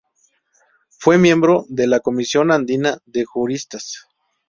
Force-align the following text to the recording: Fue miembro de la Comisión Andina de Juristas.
Fue 0.89 1.19
miembro 1.19 1.67
de 1.69 1.85
la 1.85 1.99
Comisión 1.99 2.49
Andina 2.51 2.97
de 3.05 3.23
Juristas. 3.23 4.07